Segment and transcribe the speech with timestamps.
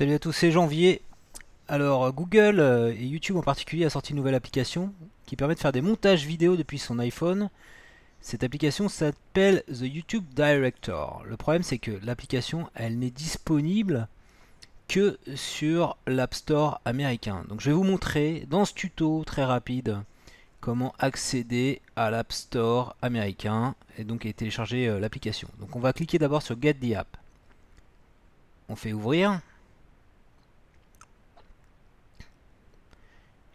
[0.00, 1.02] Salut à tous, c'est Janvier.
[1.68, 4.94] Alors Google euh, et YouTube en particulier a sorti une nouvelle application
[5.26, 7.50] qui permet de faire des montages vidéo depuis son iPhone.
[8.22, 11.22] Cette application s'appelle The YouTube Director.
[11.26, 14.08] Le problème c'est que l'application elle n'est disponible
[14.88, 17.44] que sur l'App Store américain.
[17.50, 19.98] Donc je vais vous montrer dans ce tuto très rapide
[20.62, 25.48] comment accéder à l'App Store américain et donc et télécharger euh, l'application.
[25.58, 27.18] Donc on va cliquer d'abord sur Get the App.
[28.70, 29.42] On fait ouvrir.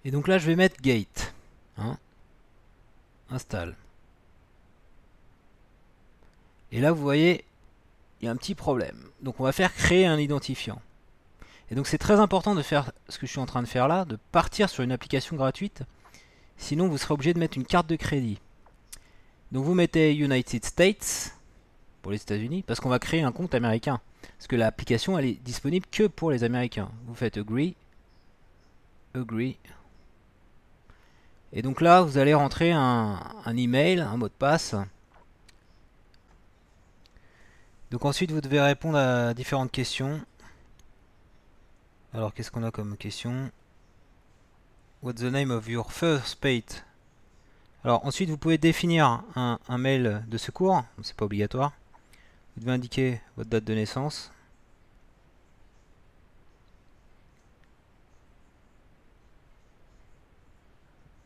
[0.05, 1.33] Et donc là je vais mettre Gate.
[1.77, 1.97] Hein.
[3.29, 3.75] Installe.
[6.71, 7.43] Et là vous voyez,
[8.21, 9.09] il y a un petit problème.
[9.21, 10.81] Donc on va faire créer un identifiant.
[11.69, 13.87] Et donc c'est très important de faire ce que je suis en train de faire
[13.87, 15.83] là, de partir sur une application gratuite
[16.57, 18.39] Sinon, vous serez obligé de mettre une carte de crédit.
[19.51, 21.35] Donc vous mettez United States
[22.01, 23.99] pour les États-Unis parce qu'on va créer un compte américain.
[24.37, 26.89] Parce que l'application elle est disponible que pour les Américains.
[27.07, 27.75] Vous faites Agree,
[29.13, 29.57] Agree.
[31.53, 34.75] Et donc là, vous allez rentrer un, un email, un mot de passe.
[37.91, 40.21] Donc ensuite, vous devez répondre à différentes questions.
[42.13, 43.51] Alors, qu'est-ce qu'on a comme question?
[45.01, 46.81] What's the name of your first page?
[47.85, 51.71] Alors ensuite vous pouvez définir un, mail de secours, c'est pas obligatoire.
[52.55, 54.31] Vous devez indiquer votre date de naissance.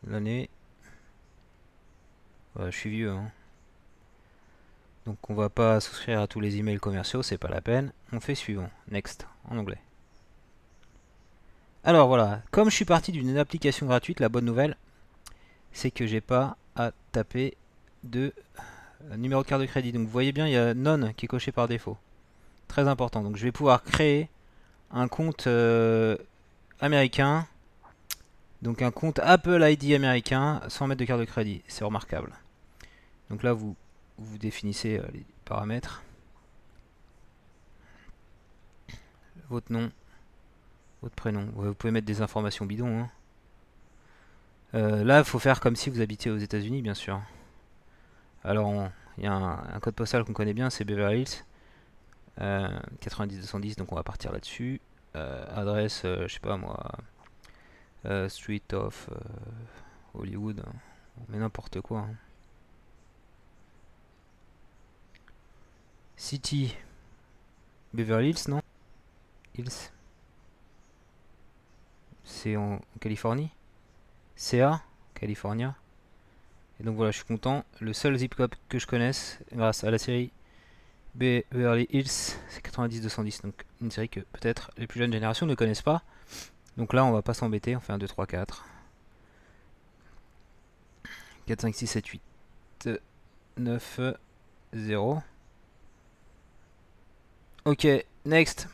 [0.06, 0.48] L'année.
[2.58, 3.10] je suis vieux.
[3.10, 3.30] Hein.
[5.06, 7.92] Donc on va pas souscrire à tous les emails commerciaux, c'est pas la peine.
[8.12, 8.70] On fait suivant.
[8.90, 9.78] Next en anglais.
[11.82, 14.76] Alors voilà, comme je suis parti d'une application gratuite, la bonne nouvelle,
[15.72, 17.56] c'est que j'ai pas à taper
[18.04, 18.34] de
[19.10, 19.92] euh, numéro de carte de crédit.
[19.92, 21.96] Donc vous voyez bien, il y a non qui est coché par défaut.
[22.68, 23.22] Très important.
[23.22, 24.28] Donc je vais pouvoir créer
[24.90, 26.16] un compte euh,
[26.80, 27.46] américain.
[28.62, 31.62] Donc un compte Apple ID américain sans mettre de carte de crédit.
[31.66, 32.32] C'est remarquable.
[33.30, 33.76] Donc là, vous,
[34.38, 36.02] définissez euh, les paramètres.
[39.48, 39.90] Votre nom,
[41.02, 41.48] votre prénom.
[41.54, 43.02] vous pouvez mettre des informations bidons.
[43.02, 43.10] Hein.
[44.74, 47.20] Euh, là, il faut faire comme si vous habitiez aux États-Unis, bien sûr.
[48.44, 51.44] Alors, il y a un, code postal qu'on connaît bien, c'est Beverly Hills.
[52.38, 54.80] 90-210, euh, donc on va partir là-dessus.
[55.14, 56.92] Adresse, je sais pas moi,
[58.28, 59.08] Street of
[60.14, 60.62] Hollywood,
[61.28, 62.00] mais n'importe quoi.
[62.00, 62.14] Hein.
[66.16, 66.76] City,
[67.92, 68.62] Beverly Hills, non?
[69.56, 69.90] Hills
[72.30, 73.50] c'est en Californie?
[74.36, 74.82] CA,
[75.14, 75.74] California.
[76.80, 77.64] Et donc voilà, je suis content.
[77.80, 80.30] Le seul zip code que je connaisse, grâce à la série
[81.14, 82.08] Beverly Hills,
[82.48, 83.42] c'est 90-210.
[83.42, 86.02] Donc une série que peut-être les plus jeunes générations ne connaissent pas.
[86.80, 87.76] Donc là, on va pas s'embêter.
[87.76, 88.64] On fait un 2, 3, 4.
[91.44, 92.22] 4, 5, 6, 7, 8,
[93.58, 94.00] 9,
[94.72, 95.22] 0.
[97.66, 97.86] Ok,
[98.24, 98.66] next.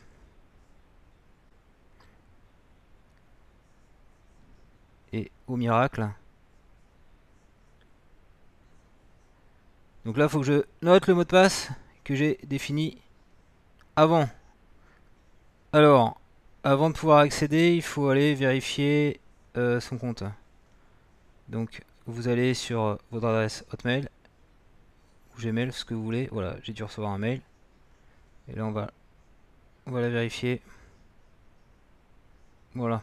[5.11, 6.07] et au miracle.
[10.05, 11.71] Donc là, il faut que je note le mot de passe
[12.05, 12.97] que j'ai défini
[13.97, 14.29] avant.
[15.73, 16.21] Alors,
[16.67, 19.21] avant de pouvoir accéder, il faut aller vérifier
[19.55, 20.25] euh, son compte.
[21.47, 24.09] Donc, vous allez sur votre adresse Hotmail
[25.33, 26.27] ou Gmail, ce que vous voulez.
[26.29, 27.39] Voilà, j'ai dû recevoir un mail.
[28.49, 28.91] Et là, on va,
[29.85, 30.61] on va la vérifier.
[32.75, 33.01] Voilà.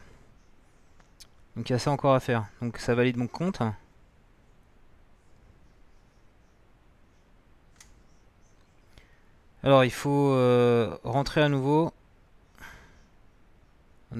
[1.55, 2.45] Donc il y a ça encore à faire.
[2.61, 3.63] Donc ça valide mon compte.
[9.63, 11.91] Alors il faut euh, rentrer à nouveau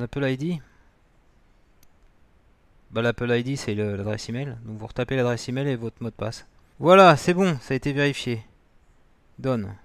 [0.01, 0.61] Apple ID.
[2.91, 4.55] Bah, L'Apple ID c'est l'adresse email.
[4.65, 6.45] Donc vous retapez l'adresse email et votre mot de passe.
[6.79, 8.43] Voilà, c'est bon, ça a été vérifié.
[9.39, 9.75] Donne.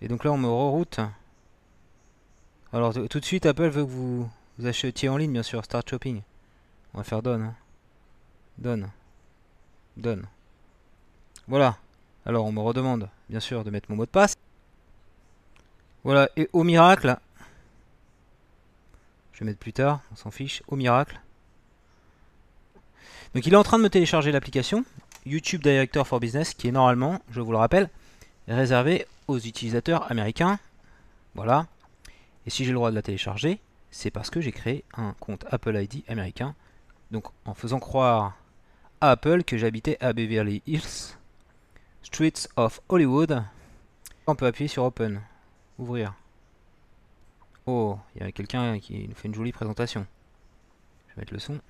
[0.00, 1.00] Et donc là on me reroute.
[2.72, 5.64] Alors tout de suite Apple veut que vous vous achetiez en ligne, bien sûr.
[5.64, 6.22] Start shopping.
[6.92, 7.42] On va faire donne.
[7.42, 7.54] Hein.
[8.58, 8.90] Donne.
[9.96, 10.26] Donne.
[11.46, 11.76] Voilà.
[12.26, 14.34] Alors, on me redemande, bien sûr, de mettre mon mot de passe.
[16.02, 16.28] Voilà.
[16.36, 17.16] Et au miracle.
[19.38, 20.00] Je vais mettre plus tard.
[20.10, 20.64] On s'en fiche.
[20.66, 21.20] Au miracle.
[23.36, 24.84] Donc, il est en train de me télécharger l'application.
[25.26, 27.88] YouTube Director for Business, qui est normalement, je vous le rappelle,
[28.48, 30.58] réservé aux utilisateurs américains.
[31.36, 31.68] Voilà.
[32.46, 33.60] Et si j'ai le droit de la télécharger,
[33.92, 36.56] c'est parce que j'ai créé un compte Apple ID américain.
[37.12, 38.36] Donc en faisant croire
[39.00, 41.16] à Apple que j'habitais à Beverly Hills,
[42.02, 43.44] Streets of Hollywood,
[44.26, 45.20] on peut appuyer sur Open,
[45.78, 46.14] ouvrir.
[47.70, 50.06] Oh, il y a quelqu'un qui nous fait une jolie présentation.
[51.08, 51.60] Je vais mettre le son.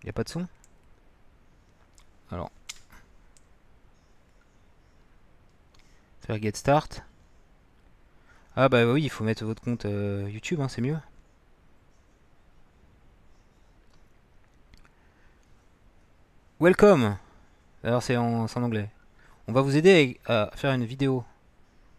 [0.00, 0.48] Il n'y a pas de son?
[2.30, 2.50] Alors.
[6.22, 7.02] Faire get start.
[8.56, 10.96] Ah bah oui, il faut mettre votre compte euh, YouTube, hein, c'est mieux.
[16.58, 17.18] Welcome
[17.84, 18.88] Alors c'est en, anglais.
[19.46, 21.22] On va vous aider à faire une vidéo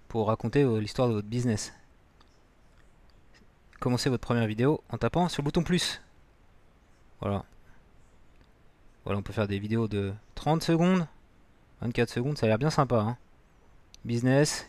[0.07, 1.73] pour raconter euh, l'histoire de votre business.
[3.83, 6.01] Commencez votre première vidéo en tapant sur le bouton plus.
[7.19, 7.43] Voilà.
[9.03, 11.05] Voilà, on peut faire des vidéos de 30 secondes,
[11.81, 13.01] 24 secondes, ça a l'air bien sympa.
[13.01, 13.17] Hein.
[14.05, 14.65] Business.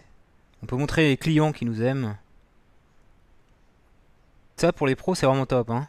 [0.65, 2.17] On peut montrer les clients qui nous aiment.
[4.57, 5.71] Ça, pour les pros, c'est vraiment top.
[5.71, 5.87] Hein.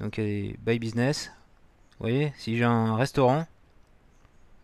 [0.00, 1.30] Donc, buy business.
[1.98, 3.46] Vous voyez, si j'ai un restaurant,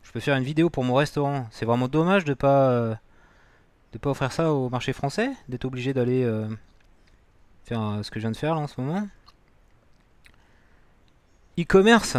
[0.05, 1.49] je peux faire une vidéo pour mon restaurant.
[1.51, 2.95] C'est vraiment dommage de pas euh,
[3.93, 6.49] de pas offrir ça au marché français, d'être obligé d'aller euh,
[7.65, 9.09] faire euh, ce que je viens de faire là en ce moment.
[11.59, 12.17] E-commerce.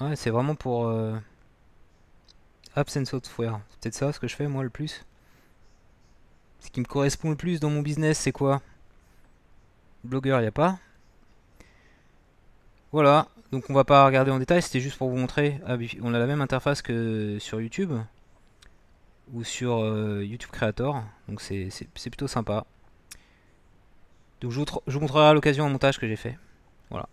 [0.00, 0.90] Ouais, c'est vraiment pour
[2.74, 3.60] apps and software.
[3.70, 5.04] C'est peut-être ça ce que je fais moi le plus.
[6.60, 8.60] Ce qui me correspond le plus dans mon business, c'est quoi?
[10.02, 10.78] Blogueur, il a pas.
[12.92, 15.60] Voilà, donc on va pas regarder en détail, c'était juste pour vous montrer.
[15.66, 17.92] Ah, on a la même interface que sur YouTube
[19.32, 22.66] ou sur euh, YouTube Creator, donc c'est plutôt sympa.
[24.40, 26.38] Donc je vous, je vous montrerai à l'occasion un montage que j'ai fait.
[26.90, 27.08] Voilà.